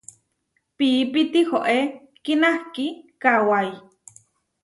[0.77, 1.79] Piipi tihoé
[2.23, 2.85] kinahkí
[3.21, 3.69] kawái.